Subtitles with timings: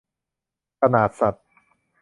[0.81, 1.35] อนาถสัส